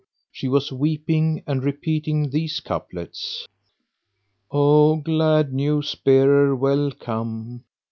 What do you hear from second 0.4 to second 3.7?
was weeping and repeating these couplets,